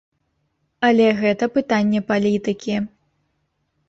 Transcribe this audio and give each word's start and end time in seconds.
Але 0.87 1.05
гэта 1.19 1.49
пытанне 1.57 1.99
палітыкі. 2.09 2.79